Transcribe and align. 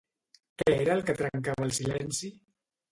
Què 0.61 0.71
era 0.85 0.95
el 1.01 1.05
que 1.11 1.17
trencava 1.21 1.69
el 1.71 1.79
silenci? 1.81 2.35